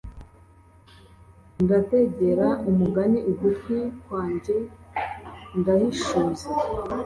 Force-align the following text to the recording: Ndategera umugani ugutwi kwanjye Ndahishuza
Ndategera 1.63 2.47
umugani 2.69 3.19
ugutwi 3.31 3.77
kwanjye 4.03 4.55
Ndahishuza 5.59 6.47